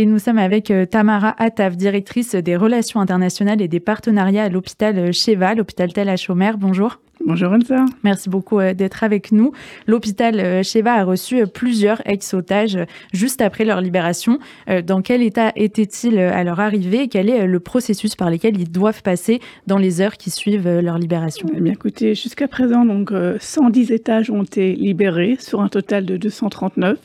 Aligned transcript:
Et 0.00 0.06
nous 0.06 0.20
sommes 0.20 0.38
avec 0.38 0.70
euh, 0.70 0.86
Tamara 0.86 1.34
Attaf, 1.42 1.76
directrice 1.76 2.36
des 2.36 2.54
relations 2.54 3.00
internationales 3.00 3.60
et 3.60 3.66
des 3.66 3.80
partenariats 3.80 4.44
à 4.44 4.48
l'hôpital 4.48 5.12
Cheva, 5.12 5.56
l'hôpital 5.56 5.92
Tel 5.92 6.08
à 6.08 6.16
Chaumer. 6.16 6.52
Bonjour. 6.56 7.00
Bonjour 7.24 7.52
Elsa. 7.52 7.84
Merci 8.04 8.28
beaucoup 8.28 8.60
euh, 8.60 8.74
d'être 8.74 9.02
avec 9.02 9.32
nous. 9.32 9.52
L'hôpital 9.88 10.64
Sheva 10.64 10.98
euh, 10.98 11.00
a 11.00 11.04
reçu 11.04 11.40
euh, 11.40 11.46
plusieurs 11.46 12.00
ex-otages 12.06 12.78
juste 13.12 13.40
après 13.40 13.64
leur 13.64 13.80
libération. 13.80 14.38
Dans 14.86 15.02
quel 15.02 15.22
état 15.22 15.52
étaient-ils 15.56 16.18
à 16.18 16.44
leur 16.44 16.60
arrivée 16.60 17.08
Quel 17.08 17.28
est 17.28 17.46
le 17.46 17.60
processus 17.60 18.14
par 18.14 18.30
lequel 18.30 18.60
ils 18.60 18.70
doivent 18.70 19.02
passer 19.02 19.40
dans 19.66 19.78
les 19.78 20.00
heures 20.00 20.16
qui 20.16 20.30
suivent 20.30 20.68
leur 20.80 20.98
libération? 20.98 21.48
Eh 21.54 21.60
bien 21.60 21.72
écoutez, 21.72 22.14
jusqu'à 22.14 22.48
présent, 22.48 22.84
donc 22.84 23.12
110 23.40 23.90
étages 23.92 24.30
ont 24.30 24.42
été 24.42 24.74
libérés 24.74 25.36
sur 25.40 25.60
un 25.60 25.68
total 25.68 26.04
de 26.04 26.16
239. 26.16 26.98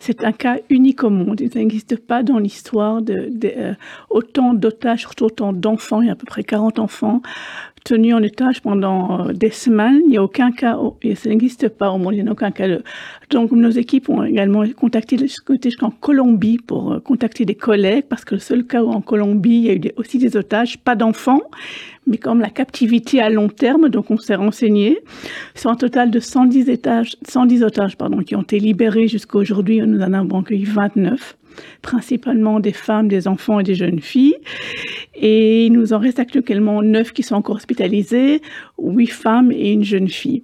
C'est 0.00 0.24
un 0.24 0.32
cas 0.32 0.56
unique 0.70 1.04
au 1.04 1.10
monde. 1.10 1.40
Il 1.40 1.50
n'existe 1.54 1.96
pas 1.96 2.22
dans 2.22 2.38
l'histoire 2.38 3.00
de, 3.02 3.30
autant 4.10 4.54
d'otages, 4.54 5.00
surtout 5.00 5.26
autant 5.26 5.52
d'enfants. 5.52 6.02
Il 6.02 6.06
y 6.06 6.10
a 6.10 6.12
à 6.12 6.16
peu 6.16 6.26
près 6.26 6.44
40 6.44 6.78
enfants 6.78 7.22
tenu 7.84 8.14
en 8.14 8.22
étage 8.22 8.62
pendant 8.62 9.28
euh, 9.28 9.32
des 9.32 9.50
semaines. 9.50 10.00
Il 10.04 10.10
n'y 10.10 10.16
a 10.16 10.22
aucun 10.22 10.50
cas, 10.50 10.78
et 11.02 11.14
ça 11.14 11.28
n'existe 11.28 11.68
pas 11.68 11.90
au 11.90 11.98
monde, 11.98 12.14
il 12.14 12.22
n'y 12.22 12.28
a 12.28 12.32
aucun 12.32 12.50
cas. 12.50 12.66
Donc, 13.30 13.52
nos 13.52 13.70
équipes 13.70 14.08
ont 14.08 14.24
également 14.24 14.64
contacté 14.74 15.18
jusqu'en 15.18 15.90
Colombie 15.90 16.58
pour 16.58 16.92
euh, 16.92 17.00
contacter 17.00 17.44
des 17.44 17.54
collègues, 17.54 18.04
parce 18.08 18.24
que 18.24 18.34
le 18.34 18.40
seul 18.40 18.66
cas 18.66 18.82
où 18.82 18.90
en 18.90 19.02
Colombie, 19.02 19.56
il 19.56 19.64
y 19.64 19.70
a 19.70 19.74
eu 19.74 19.92
aussi 19.96 20.18
des 20.18 20.36
otages, 20.36 20.78
pas 20.78 20.96
d'enfants, 20.96 21.42
mais 22.06 22.16
comme 22.16 22.40
la 22.40 22.50
captivité 22.50 23.20
à 23.20 23.28
long 23.28 23.48
terme, 23.48 23.90
donc 23.90 24.10
on 24.10 24.16
s'est 24.16 24.34
renseigné. 24.34 24.98
Sur 25.54 25.70
un 25.70 25.76
total 25.76 26.10
de 26.10 26.20
110 26.20 26.70
étages, 26.70 27.16
110 27.28 27.62
otages, 27.62 27.96
pardon, 27.96 28.18
qui 28.18 28.34
ont 28.34 28.42
été 28.42 28.58
libérés 28.58 29.08
jusqu'à 29.08 29.38
aujourd'hui, 29.38 29.80
nous 29.80 30.00
en 30.00 30.12
avons 30.14 30.40
accueilli 30.40 30.64
29 30.64 31.36
principalement 31.82 32.60
des 32.60 32.72
femmes, 32.72 33.08
des 33.08 33.28
enfants 33.28 33.60
et 33.60 33.64
des 33.64 33.74
jeunes 33.74 34.00
filles. 34.00 34.36
Et 35.14 35.66
il 35.66 35.72
nous 35.72 35.92
en 35.92 35.98
reste 35.98 36.18
actuellement 36.18 36.82
neuf 36.82 37.12
qui 37.12 37.22
sont 37.22 37.34
encore 37.34 37.56
hospitalisés, 37.56 38.42
huit 38.78 39.06
femmes 39.06 39.52
et 39.52 39.72
une 39.72 39.84
jeune 39.84 40.08
fille. 40.08 40.42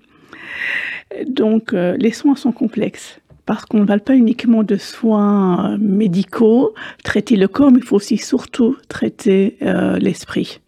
Donc 1.26 1.72
euh, 1.72 1.96
les 1.98 2.12
soins 2.12 2.36
sont 2.36 2.52
complexes 2.52 3.20
parce 3.46 3.64
qu'on 3.64 3.80
ne 3.80 3.84
parle 3.84 4.00
pas 4.00 4.14
uniquement 4.14 4.62
de 4.62 4.76
soins 4.76 5.72
euh, 5.72 5.78
médicaux, 5.80 6.74
traiter 7.02 7.36
le 7.36 7.48
corps, 7.48 7.72
mais 7.72 7.78
il 7.78 7.84
faut 7.84 7.96
aussi 7.96 8.16
surtout 8.16 8.76
traiter 8.88 9.56
euh, 9.62 9.98
l'esprit. 9.98 10.60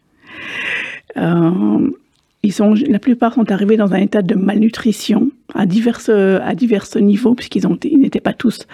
Ils 2.45 2.53
sont, 2.53 2.75
la 2.75 2.99
plupart 2.99 3.35
sont 3.35 3.53
arrivés 3.53 3.77
dans 3.77 3.93
un 3.93 3.99
état 3.99 4.23
de 4.23 4.35
malnutrition 4.35 5.31
à 5.55 5.67
divers, 5.67 6.01
à 6.09 6.55
divers 6.55 6.87
niveaux, 6.97 7.35
puisqu'ils 7.35 7.67
n'étaient 7.99 8.21
pas 8.21 8.33
tous 8.33 8.67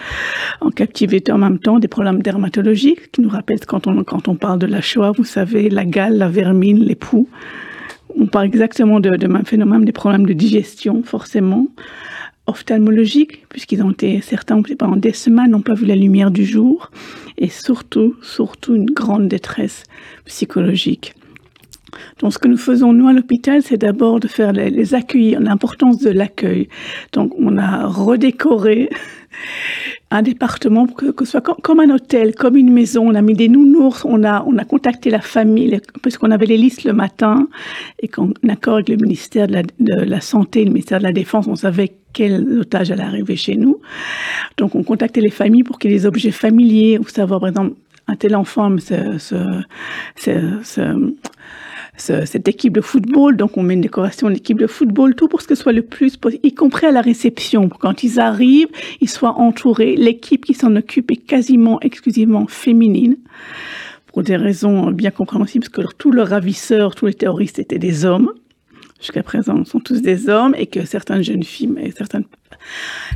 en 0.61 0.69
captivité 0.69 1.31
en 1.31 1.37
même 1.37 1.59
temps, 1.59 1.79
des 1.79 1.87
problèmes 1.87 2.21
dermatologiques 2.21 3.11
qui 3.11 3.21
nous 3.21 3.29
rappellent 3.29 3.65
quand 3.65 3.87
on, 3.87 4.03
quand 4.03 4.27
on 4.27 4.35
parle 4.35 4.59
de 4.59 4.67
la 4.67 4.81
Shoah, 4.81 5.11
vous 5.11 5.23
savez, 5.23 5.69
la 5.69 5.85
gale, 5.85 6.17
la 6.17 6.29
vermine, 6.29 6.79
les 6.79 6.95
poux. 6.95 7.27
On 8.17 8.27
parle 8.27 8.47
exactement 8.47 8.99
de, 8.99 9.15
de 9.15 9.27
même 9.27 9.45
phénomène, 9.45 9.85
des 9.85 9.91
problèmes 9.91 10.25
de 10.25 10.33
digestion, 10.33 11.03
forcément. 11.03 11.67
Ophtalmologiques, 12.47 13.47
puisqu'ils 13.47 13.83
ont 13.83 13.91
été, 13.91 14.21
certains 14.21 14.59
pendant 14.61 14.95
des 14.95 15.13
semaines 15.13 15.51
n'ont 15.51 15.61
pas 15.61 15.75
vu 15.75 15.85
la 15.85 15.95
lumière 15.95 16.31
du 16.31 16.45
jour. 16.45 16.89
Et 17.37 17.47
surtout, 17.47 18.15
surtout 18.21 18.75
une 18.75 18.89
grande 18.89 19.27
détresse 19.27 19.83
psychologique. 20.25 21.13
Donc, 22.19 22.33
ce 22.33 22.39
que 22.39 22.47
nous 22.47 22.57
faisons, 22.57 22.93
nous, 22.93 23.07
à 23.07 23.13
l'hôpital, 23.13 23.61
c'est 23.61 23.77
d'abord 23.77 24.19
de 24.19 24.27
faire 24.27 24.51
les, 24.53 24.69
les 24.69 24.93
accueillir, 24.93 25.39
l'importance 25.39 25.99
de 25.99 26.09
l'accueil. 26.09 26.69
Donc, 27.13 27.33
on 27.37 27.57
a 27.57 27.85
redécoré 27.87 28.89
un 30.11 30.21
département, 30.21 30.87
que, 30.87 31.11
que 31.11 31.25
ce 31.25 31.31
soit 31.31 31.41
comme, 31.41 31.79
un 31.79 31.89
hôtel, 31.89 32.33
comme 32.35 32.55
une 32.55 32.71
maison. 32.71 33.07
On 33.07 33.15
a 33.15 33.21
mis 33.21 33.35
des 33.35 33.47
nounours, 33.47 34.05
on 34.05 34.23
a, 34.23 34.43
on 34.45 34.57
a 34.57 34.65
contacté 34.65 35.09
la 35.09 35.21
famille, 35.21 35.79
parce 36.01 36.17
qu'on 36.17 36.31
avait 36.31 36.47
les 36.47 36.57
listes 36.57 36.83
le 36.83 36.93
matin, 36.93 37.47
et 37.99 38.07
qu'en 38.07 38.31
accord 38.47 38.75
avec 38.75 38.89
le 38.89 38.97
ministère 38.97 39.47
de 39.47 39.61
la, 39.87 40.21
Santé, 40.21 40.65
le 40.65 40.71
ministère 40.71 40.99
de 40.99 41.03
la 41.03 41.11
Défense, 41.11 41.47
on 41.47 41.55
savait 41.55 41.93
quel 42.13 42.59
otage 42.59 42.91
allait 42.91 43.03
arriver 43.03 43.35
chez 43.35 43.55
nous. 43.55 43.79
Donc, 44.57 44.75
on 44.75 44.83
contactait 44.83 45.21
les 45.21 45.29
familles 45.29 45.63
pour 45.63 45.77
qu'il 45.77 45.91
y 45.91 45.93
ait 45.93 45.97
des 45.97 46.05
objets 46.05 46.31
familiers, 46.31 46.97
ou 46.97 47.07
savoir, 47.07 47.39
par 47.39 47.49
exemple, 47.49 47.75
un 48.07 48.15
tel 48.15 48.35
enfant, 48.35 48.75
ce, 48.79 49.17
ce, 49.19 50.81
ce, 52.01 52.25
cette 52.25 52.47
équipe 52.47 52.73
de 52.73 52.81
football. 52.81 53.37
Donc, 53.37 53.57
on 53.57 53.63
met 53.63 53.73
une 53.73 53.81
décoration 53.81 54.29
d'équipe 54.29 54.57
de 54.57 54.67
football, 54.67 55.15
tout 55.15 55.27
pour 55.27 55.41
ce 55.41 55.47
que 55.47 55.55
ce 55.55 55.61
soit 55.61 55.73
le 55.73 55.81
plus 55.81 56.17
possible, 56.17 56.45
y 56.45 56.53
compris 56.53 56.87
à 56.87 56.91
la 56.91 57.01
réception. 57.01 57.69
Quand 57.69 58.03
ils 58.03 58.19
arrivent, 58.19 58.69
ils 59.01 59.09
soient 59.09 59.37
entourés. 59.37 59.95
L'équipe 59.95 60.45
qui 60.45 60.53
s'en 60.53 60.75
occupe 60.75 61.11
est 61.11 61.17
quasiment 61.17 61.79
exclusivement 61.81 62.47
féminine 62.47 63.17
pour 64.07 64.23
des 64.23 64.35
raisons 64.35 64.91
bien 64.91 65.11
compréhensibles, 65.11 65.67
parce 65.69 65.87
que 65.87 65.93
tous 65.97 66.11
leurs 66.11 66.29
ravisseurs, 66.29 66.95
tous 66.95 67.05
les 67.05 67.13
terroristes 67.13 67.59
étaient 67.59 67.79
des 67.79 68.05
hommes 68.05 68.31
jusqu'à 68.99 69.23
présent 69.23 69.63
sont 69.65 69.79
tous 69.79 70.01
des 70.01 70.29
hommes 70.29 70.53
et 70.57 70.67
que 70.67 70.85
certaines 70.85 71.23
jeunes 71.23 71.43
filles 71.43 71.73
et 71.79 71.91
certaines, 71.91 72.25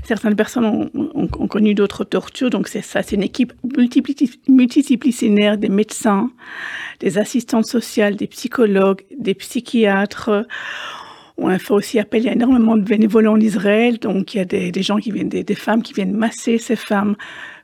certaines 0.04 0.36
personnes 0.36 0.90
ont, 0.94 1.48
connu 1.48 1.74
d'autres 1.74 2.04
tortures. 2.04 2.50
Donc 2.50 2.68
c'est 2.68 2.82
ça, 2.82 3.04
c'est 3.04 3.16
une 3.16 3.24
équipe 3.24 3.54
multidisciplinaire 4.48 5.58
des 5.58 5.70
médecins, 5.70 6.32
des 7.00 7.18
assistantes 7.18 7.66
sociales, 7.66 8.16
des 8.16 8.28
psychologues, 8.28 9.02
des 9.18 9.34
psychiatres. 9.34 10.46
On 11.38 11.48
a 11.50 11.58
fait 11.60 11.74
aussi 11.74 12.00
appel, 12.00 12.24
il 12.24 12.32
énormément 12.32 12.78
de 12.78 12.84
bénévoles 12.84 13.28
en 13.28 13.40
Israël, 13.40 13.98
donc 14.00 14.36
il 14.36 14.38
y 14.38 14.42
a 14.42 14.46
des, 14.46 14.84
gens 14.84 14.98
qui 14.98 15.12
viennent, 15.12 15.30
des, 15.30 15.44
des 15.44 15.56
femmes 15.56 15.82
qui 15.82 15.94
viennent 15.94 16.16
masser 16.16 16.60
ces 16.60 16.76
femmes, 16.76 17.16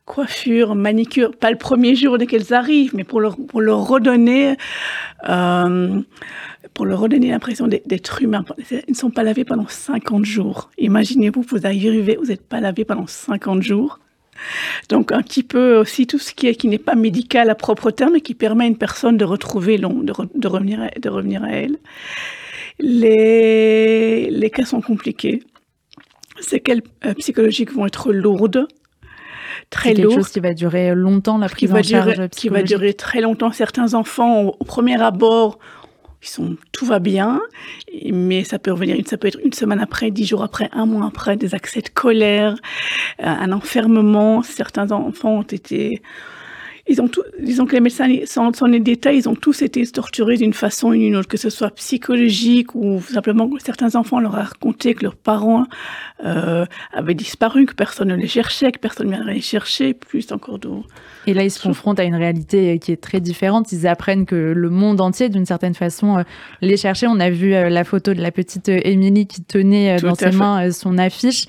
coiffure, 0.09 0.73
manicure, 0.73 1.35
pas 1.37 1.51
le 1.51 1.57
premier 1.57 1.95
jour 1.95 2.17
dès 2.17 2.25
qu'elles 2.25 2.51
arrivent, 2.51 2.95
mais 2.95 3.03
pour 3.03 3.21
leur, 3.21 3.37
pour 3.37 3.61
leur 3.61 3.87
redonner, 3.87 4.57
euh, 5.29 6.01
pour 6.79 6.85
leur 6.85 7.01
redonner 7.01 7.31
l'impression 7.31 7.67
d'être 7.67 8.21
humain. 8.21 8.45
Ils 8.71 8.83
ne 8.87 8.93
sont 8.93 9.09
pas 9.09 9.21
lavés 9.21 9.43
pendant 9.43 9.67
50 9.67 10.23
jours. 10.23 10.69
Imaginez-vous, 10.77 11.41
vous 11.41 11.65
arrivez, 11.65 12.15
vous 12.15 12.27
n'êtes 12.27 12.47
pas 12.47 12.61
lavé 12.61 12.85
pendant 12.85 13.05
50 13.05 13.61
jours. 13.61 13.99
Donc 14.87 15.11
un 15.11 15.21
petit 15.21 15.43
peu 15.43 15.75
aussi 15.75 16.07
tout 16.07 16.19
ce 16.19 16.33
qui 16.33 16.47
est 16.47 16.55
qui 16.55 16.69
n'est 16.69 16.77
pas 16.77 16.95
médical 16.95 17.49
à 17.49 17.55
propre 17.55 17.91
terme 17.91 18.15
et 18.15 18.21
qui 18.21 18.33
permet 18.33 18.63
à 18.63 18.67
une 18.67 18.77
personne 18.77 19.17
de 19.17 19.25
retrouver 19.25 19.77
l'ombre, 19.77 20.05
de, 20.05 20.13
de, 20.39 20.47
revenir 20.47 20.81
à, 20.81 20.87
de 20.97 21.09
revenir 21.09 21.43
à 21.43 21.51
elle. 21.51 21.75
Les, 22.79 24.29
les 24.29 24.49
cas 24.49 24.63
sont 24.63 24.79
compliqués. 24.79 25.43
Ces 26.39 26.61
cas 26.61 26.75
euh, 27.03 27.13
psychologiques 27.15 27.73
vont 27.73 27.87
être 27.87 28.13
lourdes 28.13 28.69
très 29.69 29.93
lourd. 29.93 30.13
quelque 30.13 30.15
chose 30.15 30.31
qui 30.31 30.39
va 30.39 30.53
durer 30.53 30.95
longtemps, 30.95 31.37
la 31.37 31.49
prise 31.49 31.73
en 31.73 31.83
charge 31.83 32.13
durer, 32.13 32.29
Qui 32.29 32.47
va 32.47 32.63
durer 32.63 32.93
très 32.93 33.19
longtemps. 33.19 33.51
Certains 33.51 33.93
enfants, 33.95 34.43
au, 34.43 34.55
au 34.59 34.63
premier 34.63 35.01
abord, 35.01 35.59
sont, 36.27 36.57
tout 36.71 36.85
va 36.85 36.99
bien, 36.99 37.41
mais 38.11 38.43
ça 38.43 38.59
peut 38.59 38.71
revenir, 38.71 38.97
ça 39.07 39.17
peut 39.17 39.27
être 39.27 39.39
une 39.43 39.53
semaine 39.53 39.79
après, 39.79 40.11
dix 40.11 40.25
jours 40.25 40.43
après, 40.43 40.69
un 40.73 40.85
mois 40.85 41.07
après, 41.07 41.37
des 41.37 41.55
accès 41.55 41.81
de 41.81 41.89
colère, 41.89 42.55
euh, 43.21 43.25
un 43.25 43.51
enfermement. 43.51 44.41
Certains 44.43 44.91
enfants 44.91 45.37
ont 45.37 45.43
été 45.43 46.01
ils 46.89 47.01
ont 47.01 47.07
tout, 47.07 47.21
disons 47.39 47.65
que 47.65 47.73
les 47.73 47.81
médecins, 47.81 48.07
sans, 48.25 48.51
sans 48.53 48.65
les 48.65 48.79
détails, 48.79 49.17
ils 49.17 49.29
ont 49.29 49.35
tous 49.35 49.61
été 49.61 49.85
torturés 49.85 50.37
d'une 50.37 50.53
façon 50.53 50.89
ou 50.89 50.93
d'une 50.93 51.15
autre, 51.15 51.27
que 51.27 51.37
ce 51.37 51.49
soit 51.49 51.69
psychologique 51.71 52.73
ou 52.73 52.99
simplement 53.01 53.47
que 53.47 53.61
certains 53.61 53.95
enfants 53.95 54.19
leur 54.19 54.35
a 54.35 54.43
raconté 54.43 54.95
que 54.95 55.03
leurs 55.03 55.15
parents 55.15 55.65
euh, 56.25 56.65
avaient 56.91 57.13
disparu, 57.13 57.67
que 57.67 57.75
personne 57.75 58.09
ne 58.09 58.15
les 58.15 58.27
cherchait, 58.27 58.71
que 58.71 58.79
personne 58.79 59.07
ne 59.07 59.13
viendrait 59.13 59.35
les 59.35 59.41
chercher, 59.41 59.93
plus 59.93 60.31
encore 60.31 60.57
d'autres. 60.57 60.87
Et 61.27 61.33
là, 61.35 61.43
ils 61.43 61.51
se 61.51 61.61
confrontent 61.61 61.99
à 61.99 62.03
une 62.03 62.15
réalité 62.15 62.79
qui 62.79 62.91
est 62.91 63.01
très 63.01 63.19
différente. 63.19 63.71
Ils 63.71 63.85
apprennent 63.85 64.25
que 64.25 64.35
le 64.35 64.69
monde 64.69 64.99
entier, 64.99 65.29
d'une 65.29 65.45
certaine 65.45 65.75
façon, 65.75 66.17
euh, 66.17 66.23
les 66.61 66.75
cherchait. 66.75 67.07
On 67.07 67.19
a 67.19 67.29
vu 67.29 67.53
euh, 67.53 67.69
la 67.69 67.83
photo 67.83 68.15
de 68.15 68.21
la 68.21 68.31
petite 68.31 68.67
Émilie 68.67 69.27
qui 69.27 69.43
tenait 69.43 69.97
dans 69.97 70.15
ses 70.15 70.31
mains 70.31 70.71
son 70.71 70.97
affiche. 70.97 71.45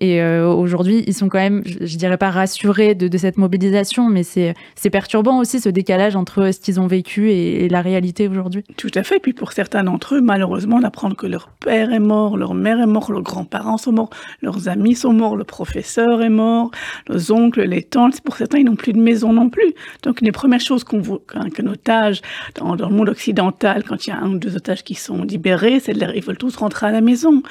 Et 0.00 0.22
euh, 0.22 0.48
aujourd'hui, 0.48 1.04
ils 1.06 1.14
sont 1.14 1.28
quand 1.28 1.38
même, 1.38 1.62
je, 1.66 1.84
je 1.84 1.96
dirais 1.98 2.16
pas 2.16 2.30
rassurés 2.30 2.94
de, 2.94 3.18
cette 3.18 3.36
mobilisation, 3.36 4.08
mais 4.08 4.22
c'est 4.22 4.54
perturbant 4.90 5.38
aussi 5.38 5.60
ce 5.60 5.68
décalage 5.68 6.16
entre 6.16 6.52
ce 6.52 6.60
qu'ils 6.60 6.80
ont 6.80 6.86
vécu 6.86 7.30
et, 7.30 7.68
la 7.68 7.82
réalité 7.82 8.26
aujourd'hui. 8.26 8.64
Tout 8.78 8.90
à 8.94 9.02
fait. 9.02 9.16
Et 9.16 9.20
puis 9.20 9.34
pour 9.34 9.52
certains 9.52 9.84
d'entre 9.84 10.14
eux, 10.14 10.20
malheureusement, 10.22 10.80
d'apprendre 10.80 11.16
que 11.16 11.26
leur 11.26 11.48
père 11.48 11.92
est 11.92 12.00
mort, 12.00 12.38
leur 12.38 12.54
mère 12.54 12.80
est 12.80 12.86
morte, 12.86 13.10
leurs 13.10 13.22
grands-parents 13.22 13.76
sont 13.76 13.92
morts, 13.92 14.10
leurs 14.40 14.68
amis 14.68 14.94
sont 14.94 15.12
morts, 15.12 15.36
le 15.36 15.44
professeur 15.44 16.22
est 16.22 16.30
mort, 16.30 16.70
leurs 17.08 17.30
oncles, 17.30 17.62
les 17.62 17.82
tantes. 17.82 18.22
Pour 18.22 18.36
certains, 18.36 18.58
ils 18.58 18.64
n'ont 18.64 18.76
plus 18.76 18.94
de 18.94 19.00
maison 19.00 19.34
non 19.34 19.50
plus. 19.50 19.74
Donc 20.02 20.22
les 20.22 20.32
premières 20.32 20.60
choses 20.60 20.82
qu'on 20.82 21.00
voit 21.00 21.20
qu'un 21.28 21.66
otage 21.66 22.22
dans, 22.54 22.74
dans, 22.74 22.88
le 22.88 22.94
monde 22.94 23.10
occidental, 23.10 23.84
quand 23.86 24.06
il 24.06 24.10
y 24.10 24.12
a 24.12 24.18
un 24.18 24.32
ou 24.32 24.38
deux 24.38 24.56
otages 24.56 24.82
qui 24.82 24.94
sont 24.94 25.22
libérés, 25.22 25.78
c'est 25.78 25.92
ils 25.92 26.22
veulent 26.22 26.38
tous 26.38 26.56
rentrer 26.56 26.86
à 26.86 26.90
la 26.90 27.02
maison. 27.02 27.42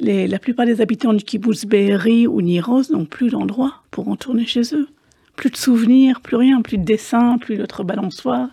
La 0.00 0.38
plupart 0.40 0.66
des 0.66 0.80
habitants 0.80 1.12
du 1.12 1.22
kibbutz 1.22 1.64
Berry 1.76 2.26
ou 2.26 2.40
Niros 2.40 2.90
n'ont 2.90 3.04
plus 3.04 3.28
d'endroit 3.28 3.82
pour 3.90 4.06
retourner 4.06 4.46
chez 4.46 4.62
eux. 4.74 4.88
Plus 5.36 5.50
de 5.50 5.58
souvenirs, 5.58 6.22
plus 6.22 6.36
rien, 6.36 6.62
plus 6.62 6.78
de 6.78 6.84
dessins, 6.84 7.36
plus 7.36 7.58
d'autres 7.58 7.84
balançoires, 7.84 8.48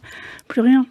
plus 0.50 0.60
rien. 0.60 0.86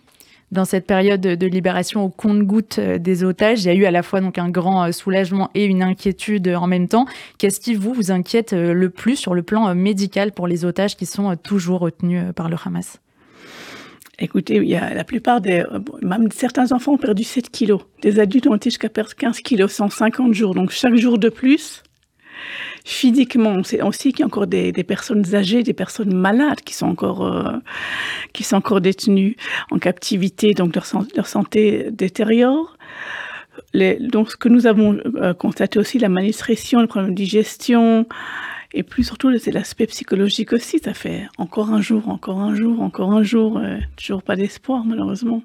Dans 0.51 0.65
cette 0.65 0.87
période 0.87 1.21
de 1.21 1.47
libération 1.47 2.05
au 2.05 2.09
compte-goutte 2.09 2.81
des 2.81 3.23
otages, 3.23 3.65
il 3.65 3.67
y 3.67 3.69
a 3.69 3.75
eu 3.75 3.85
à 3.85 3.91
la 3.91 4.03
fois 4.03 4.23
donc 4.23 4.39
un 4.39 4.49
grand 4.49 4.91
soulagement 4.93 5.51
et 5.55 5.67
une 5.67 5.83
inquiétude 5.83 6.49
en 6.49 6.67
même 6.67 6.89
temps. 6.89 7.05
Qu'est-ce 7.37 7.61
qui 7.61 7.75
vous 7.75 7.93
vous 7.93 8.11
inquiète 8.11 8.55
le 8.55 8.89
plus 8.89 9.17
sur 9.17 9.35
le 9.35 9.43
plan 9.43 9.75
médical 9.75 10.33
pour 10.33 10.47
les 10.47 10.65
otages 10.65 10.97
qui 10.97 11.05
sont 11.05 11.37
toujours 11.37 11.81
retenus 11.81 12.25
par 12.35 12.49
le 12.49 12.57
Hamas? 12.65 12.99
Écoutez, 14.19 14.57
il 14.57 14.69
y 14.69 14.77
a 14.77 14.95
la 14.95 15.05
plupart 15.05 15.43
des, 15.43 15.65
même 16.01 16.31
certains 16.31 16.73
enfants 16.73 16.93
ont 16.93 16.99
perdu 16.99 17.25
7 17.25 17.51
kilos. 17.51 17.83
Des 18.01 18.21
adultes 18.21 18.47
ont 18.47 18.55
été 18.55 18.71
jusqu'à 18.71 18.89
perdre 18.89 19.15
15 19.15 19.41
kilos, 19.41 19.71
150 19.73 20.33
jours. 20.33 20.55
Donc 20.55 20.71
chaque 20.71 20.97
jour 20.97 21.19
de 21.19 21.29
plus, 21.29 21.83
physiquement, 22.85 23.51
on 23.51 23.65
sait 23.65 23.83
aussi 23.83 24.13
qu'il 24.13 24.21
y 24.21 24.23
a 24.23 24.27
encore 24.27 24.47
des, 24.47 24.73
personnes 24.85 25.35
âgées, 25.35 25.63
des 25.63 25.73
personnes 25.73 26.15
malades 26.15 26.61
qui 26.61 26.75
sont 26.75 26.87
encore, 26.87 27.27
euh, 27.27 27.53
qui 28.33 28.43
sont 28.43 28.57
encore 28.57 28.81
détenues 28.81 29.37
en 29.71 29.79
captivité, 29.79 30.55
donc 30.55 30.75
leur, 30.75 31.27
santé 31.27 31.89
détériore. 31.91 32.77
Donc 33.75 34.31
ce 34.31 34.37
que 34.37 34.49
nous 34.49 34.67
avons 34.67 34.99
euh, 35.17 35.35
constaté 35.35 35.79
aussi, 35.79 35.99
la 35.99 36.09
malnutrition, 36.09 36.81
le 36.81 36.87
problème 36.87 37.11
de 37.11 37.17
digestion, 37.17 38.07
et 38.75 38.83
plus 38.83 39.05
surtout, 39.05 39.37
c'est 39.39 39.53
l'aspect 39.53 39.87
psychologique 39.87 40.53
aussi. 40.53 40.79
Ça 40.79 40.95
fait 40.95 41.29
encore 41.37 41.71
un 41.71 41.81
jour, 41.81 42.09
encore 42.09 42.41
un 42.41 42.55
jour, 42.55 42.81
encore 42.81 43.13
un 43.13 43.23
jour. 43.23 43.59
Euh, 43.59 43.79
toujours 43.97 44.23
pas 44.23 44.37
d'espoir, 44.37 44.85
malheureusement. 44.85 45.43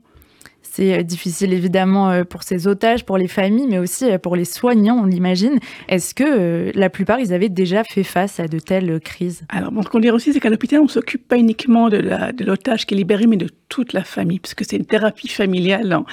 C'est 0.72 1.00
euh, 1.00 1.04
difficile 1.04 1.54
évidemment 1.54 2.10
euh, 2.10 2.24
pour 2.24 2.44
ces 2.44 2.68
otages, 2.68 3.06
pour 3.06 3.18
les 3.18 3.28
familles, 3.28 3.68
mais 3.68 3.80
aussi 3.80 4.06
pour 4.22 4.36
les 4.36 4.46
soignants, 4.46 5.00
on 5.04 5.06
l'imagine. 5.06 5.60
Est-ce 5.88 6.14
que 6.14 6.72
la 6.76 6.90
plupart, 6.90 7.20
ils 7.20 7.34
avaient 7.34 7.50
déjà 7.50 7.84
fait 7.84 8.04
face 8.04 8.40
à 8.40 8.48
de 8.48 8.60
telles 8.60 9.00
crises? 9.00 9.44
Alors, 9.50 9.72
ce 9.84 9.90
qu'on 9.90 10.00
dirait 10.00 10.16
aussi, 10.16 10.34
c'est 10.34 10.40
qu'à 10.40 10.50
l'hôpital, 10.50 10.80
on 10.80 10.84
ne 10.84 10.90
s'occupe 10.90 11.28
pas 11.28 11.38
uniquement 11.38 11.90
de 11.90 12.44
l'otage 12.44 12.86
qui 12.86 12.94
est 12.94 12.98
libéré, 12.98 13.28
mais 13.28 13.38
de 13.38 13.50
toute 13.70 13.94
la 13.94 14.04
famille, 14.04 14.40
puisque 14.40 14.64
c'est 14.66 14.78
une 14.78 14.86
thérapie 14.86 15.28
familiale 15.28 16.04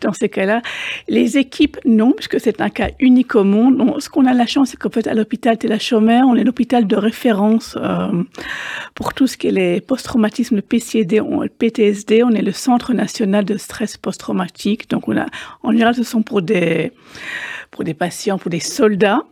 dans, 0.00 0.12
ces 0.12 0.28
cas-là. 0.28 0.62
Les 1.08 1.38
équipes, 1.38 1.78
non, 1.84 2.12
puisque 2.12 2.40
c'est 2.40 2.60
un 2.60 2.68
cas 2.70 2.90
unique 2.98 3.34
au 3.34 3.44
monde. 3.44 4.00
ce 4.00 4.08
qu'on 4.08 4.26
a 4.26 4.32
la 4.32 4.46
chance, 4.46 4.70
c'est 4.70 4.76
qu'en 4.76 4.90
fait, 4.90 5.06
à 5.06 5.14
l'hôpital 5.14 5.56
la 5.68 5.78
Chaumer, 5.78 6.22
on 6.24 6.34
est 6.36 6.44
l'hôpital 6.44 6.86
de 6.86 6.96
référence 6.96 7.76
euh, 7.80 8.22
pour 9.00 9.14
tout 9.14 9.26
ce 9.26 9.38
qui 9.38 9.46
est 9.46 9.50
les 9.50 9.80
post-traumatismes, 9.80 10.56
le 10.56 10.60
PCD, 10.60 11.20
le 11.20 11.48
PTSD. 11.48 12.22
On 12.22 12.32
est 12.32 12.42
le 12.42 12.52
Centre 12.52 12.92
national 12.92 13.46
de 13.46 13.56
stress 13.56 13.96
post-traumatique. 13.96 14.90
Donc, 14.90 15.08
on 15.08 15.16
a, 15.16 15.24
en 15.62 15.72
général, 15.72 15.94
ce 15.94 16.02
sont 16.02 16.20
pour 16.20 16.42
des, 16.42 16.92
pour 17.70 17.82
des 17.82 17.94
patients, 17.94 18.36
pour 18.36 18.50
des 18.50 18.60
soldats 18.60 19.22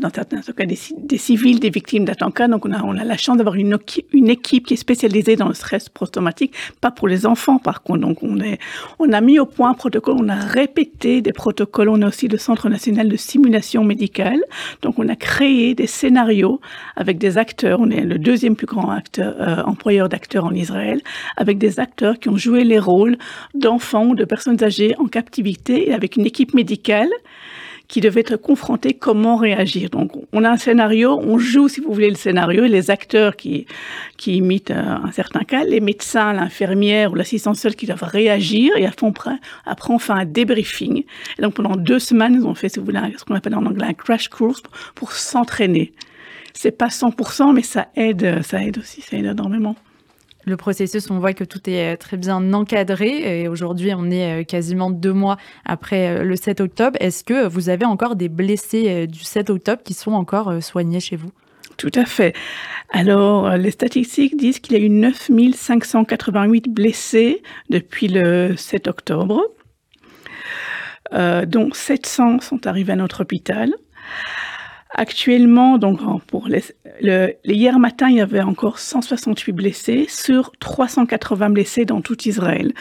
dans 0.00 0.10
certains 0.10 0.40
cas 0.40 0.64
des, 0.64 1.18
civils, 1.18 1.60
des 1.60 1.70
victimes 1.70 2.04
d'attentats. 2.04 2.48
Donc 2.48 2.64
on 2.66 2.72
a, 2.72 2.82
on 2.82 2.96
a 2.96 3.04
la 3.04 3.16
chance 3.16 3.36
d'avoir 3.36 3.54
une, 3.54 3.78
une 4.12 4.28
équipe 4.28 4.66
qui 4.66 4.74
est 4.74 4.78
spécialisée 4.78 5.36
dans 5.36 5.48
le 5.48 5.54
stress 5.54 5.88
post-traumatique, 5.88 6.54
pas 6.80 6.90
pour 6.90 7.08
les 7.08 7.26
enfants 7.26 7.58
par 7.58 7.82
contre. 7.82 8.00
Donc 8.00 8.22
on, 8.22 8.40
est, 8.40 8.58
on 8.98 9.12
a 9.12 9.20
mis 9.20 9.38
au 9.38 9.46
point 9.46 9.70
un 9.70 9.74
protocole, 9.74 10.16
on 10.18 10.28
a 10.28 10.36
répété 10.36 11.20
des 11.20 11.32
protocoles. 11.32 11.88
On 11.88 12.02
a 12.02 12.08
aussi 12.08 12.28
le 12.28 12.38
Centre 12.38 12.68
national 12.68 13.08
de 13.08 13.16
simulation 13.16 13.84
médicale. 13.84 14.40
Donc 14.82 14.98
on 14.98 15.08
a 15.08 15.16
créé 15.16 15.74
des 15.74 15.86
scénarios 15.86 16.60
avec 16.96 17.18
des 17.18 17.38
acteurs. 17.38 17.80
On 17.80 17.90
est 17.90 18.02
le 18.02 18.18
deuxième 18.18 18.56
plus 18.56 18.66
grand 18.66 18.90
acteur, 18.90 19.34
euh, 19.40 19.62
employeur 19.64 20.08
d'acteurs 20.08 20.44
en 20.44 20.52
Israël, 20.52 21.02
avec 21.36 21.58
des 21.58 21.78
acteurs 21.80 22.18
qui 22.18 22.28
ont 22.28 22.36
joué 22.36 22.64
les 22.64 22.78
rôles 22.78 23.18
d'enfants 23.54 24.06
ou 24.06 24.14
de 24.14 24.24
personnes 24.24 24.62
âgées 24.62 24.94
en 24.98 25.06
captivité 25.06 25.90
et 25.90 25.94
avec 25.94 26.16
une 26.16 26.26
équipe 26.26 26.54
médicale 26.54 27.10
qui 27.88 28.02
devait 28.02 28.20
être 28.20 28.36
confronté 28.36 28.92
comment 28.92 29.36
réagir. 29.36 29.88
Donc, 29.88 30.12
on 30.32 30.44
a 30.44 30.50
un 30.50 30.58
scénario, 30.58 31.18
on 31.22 31.38
joue, 31.38 31.68
si 31.68 31.80
vous 31.80 31.92
voulez, 31.92 32.10
le 32.10 32.16
scénario, 32.16 32.64
et 32.64 32.68
les 32.68 32.90
acteurs 32.90 33.34
qui, 33.34 33.66
qui 34.18 34.36
imitent 34.36 34.70
euh, 34.70 34.96
un 35.02 35.10
certain 35.10 35.40
cas, 35.40 35.64
les 35.64 35.80
médecins, 35.80 36.34
l'infirmière 36.34 37.12
ou 37.12 37.14
l'assistant 37.14 37.54
seul 37.54 37.74
qui 37.74 37.86
doivent 37.86 38.02
réagir, 38.02 38.76
et 38.76 38.86
après, 38.86 39.36
après 39.64 39.94
on 39.94 39.98
fait 39.98 40.12
un 40.12 40.26
débriefing. 40.26 41.04
Et 41.38 41.42
donc, 41.42 41.54
pendant 41.54 41.76
deux 41.76 41.98
semaines, 41.98 42.34
ils 42.34 42.46
ont 42.46 42.54
fait, 42.54 42.68
si 42.68 42.78
vous 42.78 42.84
voulez, 42.84 43.00
ce 43.16 43.24
qu'on 43.24 43.34
appelle 43.34 43.54
en 43.54 43.64
anglais 43.64 43.86
un 43.86 43.94
crash 43.94 44.28
course 44.28 44.62
pour 44.94 45.12
s'entraîner. 45.12 45.92
C'est 46.52 46.76
pas 46.76 46.88
100%, 46.88 47.54
mais 47.54 47.62
ça 47.62 47.88
aide, 47.96 48.42
ça 48.42 48.62
aide 48.62 48.78
aussi, 48.78 49.00
ça 49.00 49.16
aide 49.16 49.26
énormément 49.26 49.76
le 50.48 50.56
processus, 50.56 51.10
on 51.10 51.18
voit 51.18 51.34
que 51.34 51.44
tout 51.44 51.68
est 51.68 51.94
euh, 51.94 51.96
très 51.96 52.16
bien 52.16 52.52
encadré. 52.52 53.42
Et 53.42 53.48
aujourd'hui, 53.48 53.92
on 53.94 54.10
est 54.10 54.40
euh, 54.40 54.44
quasiment 54.44 54.90
deux 54.90 55.12
mois 55.12 55.36
après 55.64 56.08
euh, 56.08 56.24
le 56.24 56.36
7 56.36 56.60
octobre. 56.60 56.96
Est-ce 57.00 57.24
que 57.24 57.46
vous 57.46 57.68
avez 57.68 57.84
encore 57.84 58.16
des 58.16 58.28
blessés 58.28 59.06
du 59.06 59.20
7 59.20 59.50
octobre 59.50 59.82
qui 59.82 59.94
sont 59.94 60.12
encore 60.12 60.62
soignés 60.62 61.00
chez 61.00 61.16
vous? 61.16 61.30
Tout 61.76 61.92
à 61.94 62.04
fait. 62.04 62.34
Alors, 62.90 63.56
les 63.56 63.70
statistiques 63.70 64.36
disent 64.36 64.58
qu'il 64.58 64.76
y 64.76 64.80
a 64.80 64.84
eu 64.84 64.88
9588 64.88 66.68
blessés 66.72 67.42
depuis 67.70 68.08
le 68.08 68.56
7 68.56 68.88
octobre, 68.88 69.40
dont 71.12 71.70
700 71.72 72.40
sont 72.40 72.66
arrivés 72.66 72.94
à 72.94 72.96
notre 72.96 73.22
hôpital. 73.22 73.72
Actuellement, 74.94 75.76
donc 75.76 76.00
pour 76.26 76.48
les, 76.48 76.62
le, 77.02 77.34
hier 77.44 77.78
matin, 77.78 78.08
il 78.08 78.16
y 78.16 78.20
avait 78.22 78.40
encore 78.40 78.78
168 78.78 79.52
blessés 79.52 80.06
sur 80.08 80.52
380 80.60 81.50
blessés 81.50 81.84
dans 81.84 82.00
tout 82.00 82.16
Israël. 82.26 82.72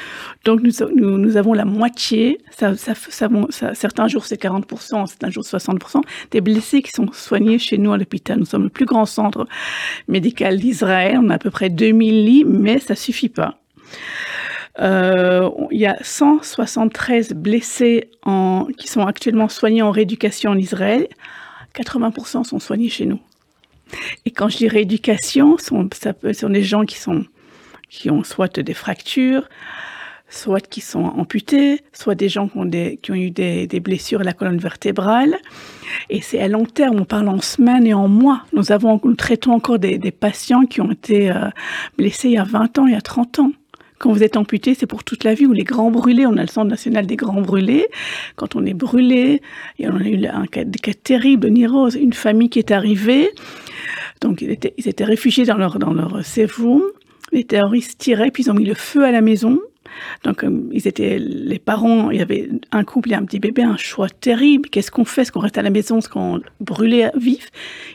Donc 0.46 0.62
nous, 0.62 0.72
nous, 0.96 1.36
avons 1.36 1.52
la 1.52 1.66
moitié, 1.66 2.40
ça, 2.50 2.78
ça, 2.78 2.94
ça, 2.96 3.30
certains 3.74 4.08
jours 4.08 4.26
c'est 4.26 4.42
40%, 4.42 5.06
certains 5.06 5.30
jours 5.30 5.44
60%, 5.44 6.02
des 6.32 6.40
blessés 6.40 6.82
qui 6.82 6.92
sont 6.92 7.12
soignés 7.12 7.60
chez 7.60 7.78
nous 7.78 7.92
à 7.92 7.98
l'hôpital. 7.98 8.40
Nous 8.40 8.46
sommes 8.46 8.64
le 8.64 8.70
plus 8.70 8.86
grand 8.86 9.06
centre 9.06 9.46
médical 10.08 10.58
d'Israël, 10.58 11.20
on 11.22 11.30
a 11.30 11.36
à 11.36 11.40
peu 11.40 11.52
près 11.52 11.70
2000 11.70 12.24
lits, 12.24 12.46
mais 12.46 12.80
ça 12.80 12.96
suffit 12.96 13.30
pas. 13.30 13.60
Euh, 14.80 15.50
il 15.72 15.80
y 15.80 15.88
a 15.88 15.98
173 16.02 17.34
blessés 17.34 18.12
en, 18.24 18.68
qui 18.78 18.88
sont 18.88 19.06
actuellement 19.06 19.50
soignés 19.50 19.82
en 19.82 19.92
rééducation 19.92 20.52
en 20.52 20.58
Israël. 20.58 21.08
80% 21.78 22.44
sont 22.44 22.60
soignés 22.60 22.90
chez 22.90 23.06
nous. 23.06 23.20
Et 24.26 24.32
quand 24.32 24.50
je 24.50 24.58
dis 24.58 24.68
rééducation, 24.68 25.58
ça 25.94 26.14
peut, 26.14 26.34
ce 26.34 26.42
sont 26.42 26.50
des 26.50 26.64
gens 26.64 26.86
qui, 26.86 26.98
sont, 26.98 27.26
qui 27.90 28.10
ont 28.10 28.24
soit 28.24 28.60
des 28.60 28.74
fractures, 28.74 29.48
soit 30.30 30.60
qui 30.60 30.82
sont 30.82 31.06
amputés, 31.06 31.82
soit 31.94 32.16
des 32.16 32.28
gens 32.28 32.50
qui 32.50 32.58
ont, 33.12 33.16
eu 33.16 33.32
des, 33.32 33.68
des, 33.68 33.80
blessures 33.80 34.22
à 34.22 34.24
la 34.24 34.34
colonne 34.34 34.58
vertébrale. 34.58 35.38
Et 36.10 36.22
c'est 36.22 36.40
à 36.40 36.48
long 36.48 36.66
terme, 36.66 37.00
on 37.00 37.06
parle 37.06 37.30
en 37.30 37.40
semaines 37.40 37.88
et 37.88 37.94
en 37.94 38.10
mois. 38.10 38.44
Nous, 38.54 38.72
avons, 38.72 39.00
nous 39.04 39.16
traitons 39.16 39.54
encore 39.54 39.80
des, 39.80 39.98
des 39.98 40.12
patients 40.12 40.66
qui 40.66 40.82
ont 40.82 40.92
été 40.92 41.32
euh, 41.32 41.50
blessés 41.98 42.30
il 42.30 42.34
y 42.34 42.38
a 42.38 42.44
20 42.44 42.80
ans, 42.80 42.88
il 42.88 42.94
y 42.94 42.98
a 42.98 43.02
30 43.02 43.40
ans. 43.40 43.52
Quand 44.00 44.12
vous 44.12 44.24
êtes 44.24 44.38
amputé, 44.38 44.76
c'est 44.76 44.86
pour 44.86 45.04
toute 45.04 45.24
la 45.24 45.34
vie. 45.34 45.46
Ou 45.46 45.54
les 45.54 45.64
grands 45.64 45.92
brûlés, 45.92 46.26
on 46.26 46.38
a 46.38 46.42
le 46.42 46.48
Centre 46.48 46.70
national 46.70 47.06
des 47.08 47.16
grands 47.16 47.42
brûlés. 47.42 47.88
Quand 48.36 48.56
on 48.56 48.66
est 48.66 48.74
brûlé, 48.74 49.42
il 49.80 49.86
y 49.86 49.88
a 49.88 49.92
eu 49.92 50.26
un 50.28 50.46
cas, 50.46 50.64
des 50.64 50.80
cas 50.80 50.94
terribles, 50.94 51.50
Nirose, 51.50 51.96
une 51.96 52.14
famille 52.14 52.50
qui 52.50 52.60
est 52.60 52.72
arrivée. 52.72 53.32
Donc, 54.22 54.42
ils 54.42 54.52
étaient, 54.52 55.04
réfugiés 55.04 55.46
dans 55.46 55.58
leur, 55.58 55.80
dans 55.80 55.94
leur. 55.94 56.22
Les 57.32 57.44
terroristes 57.44 58.00
tiraient, 58.00 58.32
puis 58.32 58.44
ils 58.44 58.52
ont 58.52 58.54
mis 58.54 58.66
le 58.66 58.74
feu 58.74 59.04
à 59.04 59.12
la 59.12 59.22
maison. 59.22 59.60
Donc, 60.24 60.44
euh, 60.44 60.70
ils 60.72 60.88
étaient 60.88 61.18
les 61.20 61.60
parents, 61.60 62.12
il 62.12 62.20
y 62.20 62.22
avait 62.22 62.50
un 62.72 62.84
couple 62.84 63.12
et 63.12 63.16
un 63.16 63.24
petit 63.24 63.40
bébé, 63.40 63.64
un 63.64 63.78
choix 63.78 64.10
terrible. 64.10 64.70
Qu'est-ce 64.70 64.92
qu'on 64.92 65.06
fait? 65.06 65.22
Est-ce 65.22 65.32
qu'on 65.32 65.40
reste 65.40 65.58
à 65.58 65.62
la 65.62 65.70
maison? 65.70 66.00
Est-ce 66.00 66.10
qu'on 66.10 66.42
brûlait 66.60 67.12
vif? 67.16 67.50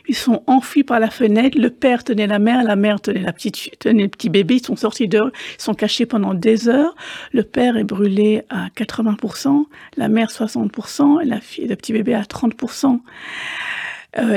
Ils 0.08 0.14
sont 0.14 0.42
enfuis 0.46 0.84
par 0.84 1.00
la 1.00 1.10
fenêtre. 1.10 1.58
Le 1.58 1.70
père 1.70 2.04
tenait 2.04 2.26
la 2.26 2.38
mère, 2.38 2.62
la 2.64 2.76
mère 2.76 3.00
tenait 3.00 3.22
la 3.22 3.32
petite, 3.32 3.78
tenait 3.78 4.04
le 4.04 4.08
petit 4.08 4.28
bébé. 4.28 4.56
Ils 4.56 4.66
sont 4.66 4.76
sortis 4.76 5.08
dehors, 5.08 5.30
ils 5.58 5.62
sont 5.62 5.74
cachés 5.74 6.06
pendant 6.06 6.34
des 6.34 6.68
heures. 6.68 6.94
Le 7.32 7.42
père 7.42 7.76
est 7.76 7.84
brûlé 7.84 8.42
à 8.50 8.68
80%, 8.76 9.64
la 9.96 10.08
mère 10.08 10.28
60%, 10.28 11.22
et 11.22 11.24
la 11.24 11.40
fille, 11.40 11.66
le 11.66 11.76
petit 11.76 11.92
bébé 11.92 12.14
à 12.14 12.22
30%. 12.22 13.00
Euh, 14.18 14.36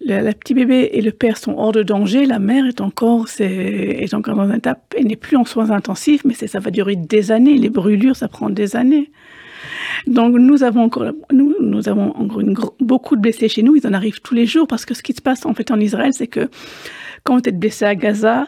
la, 0.00 0.32
petit 0.32 0.54
bébé 0.54 0.90
et 0.92 1.02
le 1.02 1.10
père 1.10 1.38
sont 1.38 1.54
hors 1.56 1.72
de 1.72 1.82
danger, 1.82 2.24
la 2.24 2.38
mère 2.38 2.66
est 2.66 2.80
encore, 2.80 3.26
est, 3.40 4.14
encore 4.14 4.36
dans 4.36 4.42
un 4.42 4.58
état, 4.58 4.78
elle 4.96 5.08
n'est 5.08 5.16
plus 5.16 5.36
en 5.36 5.44
soins 5.44 5.70
intensifs, 5.70 6.24
mais 6.24 6.34
ça 6.34 6.60
va 6.60 6.70
durer 6.70 6.94
des 6.94 7.32
années. 7.32 7.58
Les 7.58 7.68
brûlures, 7.68 8.14
ça 8.14 8.28
prend 8.28 8.48
des 8.48 8.76
années. 8.76 9.10
Donc 10.06 10.36
nous 10.36 10.62
avons 10.62 10.84
encore, 10.84 11.12
nous 11.32 11.88
avons 11.88 12.16
encore 12.16 12.74
beaucoup 12.78 13.16
de 13.16 13.20
blessés 13.20 13.48
chez 13.48 13.62
nous. 13.62 13.74
Ils 13.74 13.86
en 13.88 13.92
arrivent 13.92 14.20
tous 14.20 14.34
les 14.34 14.46
jours 14.46 14.68
parce 14.68 14.84
que 14.84 14.94
ce 14.94 15.02
qui 15.02 15.12
se 15.12 15.20
passe 15.20 15.44
en 15.44 15.52
fait 15.52 15.72
en 15.72 15.80
Israël, 15.80 16.12
c'est 16.12 16.28
que 16.28 16.48
quand 17.24 17.34
vous 17.34 17.48
êtes 17.48 17.58
blessé 17.58 17.84
à 17.84 17.96
Gaza, 17.96 18.46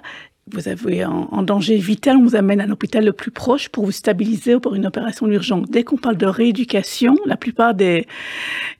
vous 0.52 0.69
avez 0.69 1.04
en, 1.04 1.42
danger 1.42 1.76
vital, 1.76 2.16
on 2.16 2.23
vous 2.25 2.37
amène 2.37 2.61
à 2.61 2.66
l'hôpital 2.66 3.04
le 3.04 3.12
plus 3.12 3.30
proche 3.30 3.69
pour 3.69 3.85
vous 3.85 3.92
stabiliser 3.92 4.54
ou 4.54 4.61
pour 4.61 4.75
une 4.75 4.87
opération 4.87 5.26
d'urgence. 5.26 5.69
Dès 5.71 5.85
qu'on 5.85 5.97
parle 5.97 6.16
de 6.16 6.26
rééducation, 6.26 7.16
la 7.26 7.37
plupart 7.37 7.75
des, 7.75 8.07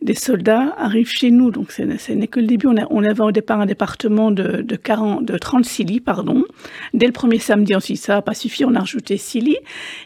des 0.03 0.15
soldats 0.15 0.75
arrivent 0.79 1.11
chez 1.11 1.31
nous. 1.31 1.51
Donc, 1.51 1.73
ce 1.73 2.13
n'est 2.13 2.27
que 2.29 2.41
le 2.41 2.47
début. 2.47 2.67
On, 2.67 2.75
on, 2.91 3.05
avait 3.05 3.21
au 3.21 3.33
départ 3.33 3.61
un 3.61 3.67
département 3.67 4.31
de, 4.31 4.63
de, 4.63 4.77
40, 4.77 5.25
de 5.25 5.39
36 5.39 5.85
lits, 5.85 6.01
pardon. 6.01 6.45
Dès 6.95 7.07
le 7.07 7.13
premier 7.13 7.39
samedi, 7.39 7.75
ensuite, 7.75 7.99
ça 7.99 8.15
n'a 8.15 8.23
pas 8.23 8.35
suffi, 8.35 8.65
on 8.65 8.75
a 8.75 8.81
rajouté 8.81 9.17
6 9.17 9.41
lits. 9.41 9.57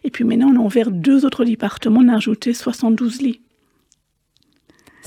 Et 0.05 0.11
puis 0.11 0.25
maintenant, 0.25 0.53
on 0.55 0.61
a 0.61 0.65
ouvert 0.65 0.91
deux 0.91 1.25
autres 1.25 1.45
départements, 1.45 2.01
on 2.03 2.09
a 2.09 2.15
rajouté 2.15 2.55
72 2.55 3.23
lits. 3.23 3.41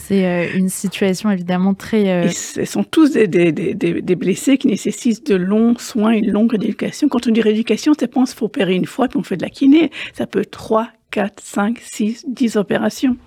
C'est 0.07 0.51
une 0.55 0.69
situation 0.69 1.29
évidemment 1.29 1.73
très... 1.73 2.29
ce 2.29 2.63
sont 2.63 2.83
tous 2.83 3.11
des, 3.11 3.27
des, 3.27 3.51
des, 3.51 3.73
des, 3.73 4.15
blessés 4.15 4.57
qui 4.57 4.67
nécessitent 4.67 5.27
de 5.27 5.35
longs 5.35 5.77
soins, 5.77 6.11
une 6.11 6.31
longue 6.31 6.51
rééducation. 6.51 7.09
Quand 7.09 7.27
on 7.27 7.31
dit 7.31 7.41
rééducation, 7.41 7.91
c'est 7.99 8.07
pas 8.07 8.23
qu'il 8.23 8.35
faut 8.35 8.45
opérer 8.45 8.75
une 8.75 8.85
fois 8.85 9.09
puis 9.09 9.19
on 9.19 9.23
fait 9.23 9.35
de 9.35 9.43
la 9.43 9.49
kiné. 9.49 9.91
Ça 10.13 10.25
peut 10.25 10.39
être 10.39 10.51
3, 10.51 10.87
4, 11.11 11.43
5, 11.43 11.79
6, 11.79 12.25
10 12.27 12.55
opérations. 12.55 13.17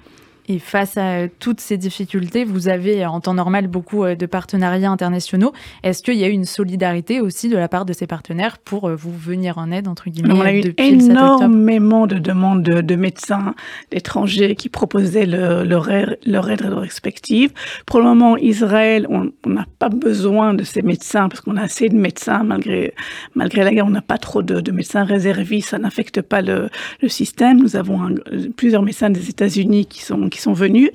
Et 0.53 0.59
face 0.59 0.97
à 0.97 1.29
toutes 1.29 1.61
ces 1.61 1.77
difficultés, 1.77 2.43
vous 2.43 2.67
avez 2.67 3.07
en 3.07 3.21
temps 3.21 3.35
normal 3.35 3.69
beaucoup 3.69 4.03
euh, 4.03 4.17
de 4.17 4.27
partenariats 4.27 4.91
internationaux. 4.91 5.53
Est-ce 5.85 6.03
qu'il 6.03 6.17
y 6.17 6.25
a 6.25 6.29
eu 6.29 6.33
une 6.33 6.45
solidarité 6.45 7.21
aussi 7.21 7.49
de 7.49 7.57
la 7.57 7.69
part 7.69 7.85
de 7.85 7.93
ces 7.93 8.09
partenaires 8.09 8.59
pour 8.59 8.89
euh, 8.89 8.97
vous 8.97 9.17
venir 9.17 9.59
en 9.59 9.71
aide, 9.71 9.87
entre 9.87 10.11
guillemets, 10.11 10.35
On 10.35 10.41
a 10.41 10.53
eu 10.53 10.75
énormément 10.77 12.09
de 12.09 12.19
demandes 12.19 12.65
de, 12.65 12.97
médecins 12.97 13.55
d'étrangers 13.93 14.57
qui 14.57 14.69
proposaient 14.69 15.25
leur, 15.25 15.89
aide, 15.89 16.19
leur 16.27 16.51
aide 16.51 16.63
respective. 16.63 17.53
Pour 17.87 18.01
le 18.01 18.07
moment, 18.07 18.37
Israël, 18.37 19.07
on 19.09 19.31
n'a 19.49 19.67
pas 19.79 19.89
besoin 19.89 20.53
de 20.53 20.65
ces 20.65 20.83
médecins 20.83 21.29
parce 21.29 21.43
qu'on 21.43 21.59
a 21.59 21.63
assez 21.63 21.89
de 21.89 21.97
médecins 21.97 22.43
malgré, 22.43 22.93
malgré 23.37 23.63
la 23.63 23.71
guerre. 23.71 23.87
On 23.87 23.91
n'a 23.91 24.03
pas 24.03 24.19
trop 24.19 24.43
de, 24.43 24.73
médecins 24.73 25.05
réservistes. 25.05 25.69
Ça 25.69 25.79
n'affecte 25.79 26.23
pas 26.23 26.43
le, 26.43 26.71
système. 27.07 27.61
Nous 27.61 27.77
avons 27.77 28.17
plusieurs 28.57 28.83
médecins 28.83 29.11
des 29.11 29.29
États-Unis 29.31 29.87
qui 29.87 30.03
sont, 30.03 30.29
qui 30.29 30.40
sont 30.41 30.53
venus. 30.53 30.91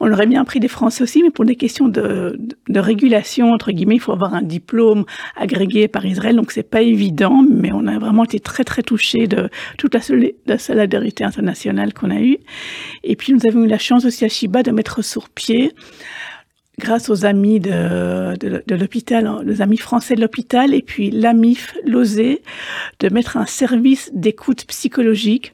On 0.00 0.12
aurait 0.12 0.26
bien 0.26 0.44
pris 0.44 0.60
des 0.60 0.68
Français 0.68 1.02
aussi, 1.02 1.22
mais 1.22 1.30
pour 1.30 1.44
des 1.44 1.56
questions 1.56 1.88
de, 1.88 2.38
régulation, 2.74 3.52
entre 3.52 3.72
guillemets, 3.72 3.96
il 3.96 4.00
faut 4.00 4.12
avoir 4.12 4.34
un 4.34 4.42
diplôme 4.42 5.04
agrégé 5.36 5.88
par 5.88 6.04
Israël, 6.04 6.36
donc 6.36 6.52
c'est 6.52 6.62
pas 6.68 6.82
évident, 6.82 7.44
mais 7.48 7.70
on 7.72 7.86
a 7.86 7.98
vraiment 7.98 8.24
été 8.24 8.40
très 8.40 8.64
très 8.64 8.82
touchés 8.82 9.26
de 9.26 9.48
toute 9.76 9.94
la, 9.94 10.58
solidarité 10.58 11.24
internationale 11.24 11.92
qu'on 11.94 12.10
a 12.10 12.20
eue. 12.20 12.38
Et 13.04 13.16
puis 13.16 13.32
nous 13.32 13.40
avons 13.48 13.64
eu 13.64 13.68
la 13.68 13.78
chance 13.78 14.04
aussi 14.04 14.24
à 14.24 14.28
Chiba 14.28 14.62
de 14.62 14.70
mettre 14.70 15.02
sur 15.02 15.28
pied 15.28 15.72
grâce 16.78 17.10
aux 17.10 17.24
amis 17.24 17.60
de, 17.60 18.36
de, 18.38 18.74
l'hôpital, 18.74 19.42
les 19.44 19.60
amis 19.62 19.78
français 19.78 20.14
de 20.14 20.20
l'hôpital, 20.20 20.74
et 20.74 20.82
puis 20.82 21.10
l'AMIF, 21.10 21.74
l'OSE, 21.84 22.38
de 23.00 23.08
mettre 23.10 23.36
un 23.36 23.46
service 23.46 24.10
d'écoute 24.14 24.64
psychologique 24.66 25.52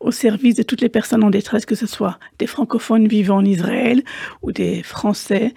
au 0.00 0.10
service 0.10 0.56
de 0.56 0.62
toutes 0.62 0.80
les 0.80 0.88
personnes 0.88 1.24
en 1.24 1.30
détresse, 1.30 1.66
que 1.66 1.74
ce 1.74 1.86
soit 1.86 2.18
des 2.38 2.46
francophones 2.46 3.08
vivant 3.08 3.36
en 3.36 3.44
Israël 3.44 4.02
ou 4.42 4.52
des 4.52 4.82
Français 4.82 5.54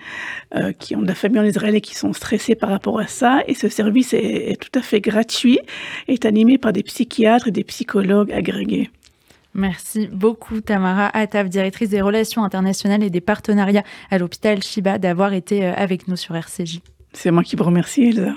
euh, 0.56 0.72
qui 0.74 0.96
ont 0.96 1.02
de 1.02 1.08
la 1.08 1.16
famille 1.16 1.40
en 1.40 1.46
Israël 1.46 1.76
et 1.76 1.82
qui 1.82 1.96
sont 1.96 2.14
stressés 2.14 2.56
par 2.56 2.70
rapport 2.70 3.00
à 3.00 3.08
ça. 3.08 3.42
Et 3.48 3.54
ce 3.54 3.70
service 3.70 4.14
est, 4.14 4.52
est 4.52 4.62
tout 4.62 4.78
à 4.78 4.82
fait 4.82 5.02
gratuit, 5.02 5.60
est 6.08 6.26
animé 6.26 6.58
par 6.58 6.74
des 6.74 6.84
psychiatres 6.84 7.48
et 7.48 7.52
des 7.52 7.64
psychologues 7.64 8.32
agrégés. 8.32 8.90
Merci 9.54 10.08
beaucoup 10.08 10.62
Tamara 10.62 11.10
Ataf, 11.16 11.50
directrice 11.50 11.90
des 11.90 12.02
relations 12.02 12.44
internationales 12.44 13.04
et 13.04 13.10
des 13.10 13.22
partenariats 13.22 13.84
à 14.10 14.18
l'hôpital 14.18 14.64
Shiba, 14.64 14.98
d'avoir 14.98 15.34
été 15.34 15.66
euh, 15.66 15.74
avec 15.76 16.08
nous 16.08 16.16
sur 16.16 16.36
RCJ. 16.36 16.80
C'est 17.14 17.32
moi 17.32 17.44
qui 17.44 17.56
vous 17.58 17.66
remercie 17.66 18.04
Elsa. 18.04 18.34